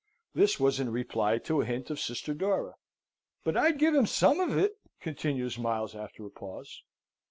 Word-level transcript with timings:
This 0.33 0.59
was 0.59 0.79
in 0.79 0.91
reply 0.91 1.37
to 1.37 1.61
a 1.61 1.65
hint 1.65 1.91
of 1.91 1.99
sister 1.99 2.33
Dora. 2.33 2.73
"But 3.43 3.55
I'd 3.55 3.77
give 3.77 3.93
him 3.93 4.07
some 4.07 4.39
of 4.39 4.57
it," 4.57 4.79
continues 4.99 5.59
Miles, 5.59 5.93
after 5.95 6.25
a 6.25 6.31
pause. 6.31 6.81